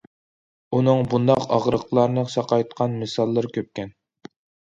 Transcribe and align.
ئۇنىڭ 0.77 1.01
بۇنداق 1.09 1.43
ئاغرىقلارنى 1.57 2.23
ساقايتقان 2.37 2.97
مىساللىرى 3.03 3.53
كۆپكەن. 3.59 3.93